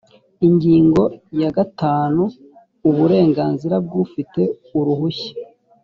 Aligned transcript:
ingingo 0.47 1.01
ya 1.41 1.49
gatanu 1.57 2.23
uburenganzira 2.89 3.75
bw 3.85 3.93
ufite 4.03 4.41
uruhushya 4.79 5.33